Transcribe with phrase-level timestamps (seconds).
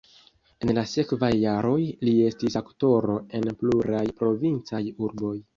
[0.65, 1.77] En la sekvaj jaroj
[2.09, 5.37] li estis aktoro en pluraj provincaj urboj.